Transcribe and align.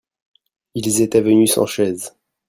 Ils 0.73 1.01
étaient 1.03 1.21
venus 1.21 1.53
sans 1.53 1.67
chaise 1.67 2.17